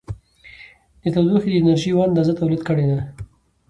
[1.03, 2.99] د تودوخې د انرژي یوه اندازه تولید کړې ده.